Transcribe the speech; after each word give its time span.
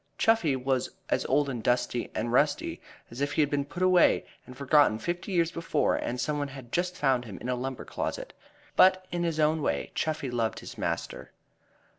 Chuffey 0.17 0.55
was 0.55 0.89
as 1.09 1.27
old 1.27 1.47
and 1.47 1.61
dusty 1.61 2.09
and 2.15 2.31
rusty 2.33 2.81
as 3.11 3.21
if 3.21 3.33
he 3.33 3.41
had 3.43 3.51
been 3.51 3.65
put 3.65 3.83
away 3.83 4.25
and 4.47 4.57
forgotten 4.57 4.97
fifty 4.97 5.31
years 5.31 5.51
before 5.51 5.95
and 5.95 6.19
some 6.19 6.39
one 6.39 6.47
had 6.47 6.71
just 6.71 6.97
found 6.97 7.25
him 7.25 7.37
in 7.37 7.49
a 7.49 7.53
lumber 7.55 7.85
closet. 7.85 8.33
But 8.75 9.05
in 9.11 9.21
his 9.21 9.39
own 9.39 9.61
way 9.61 9.91
Chuffey 9.93 10.31
loved 10.31 10.57
his 10.61 10.75
master. 10.75 11.29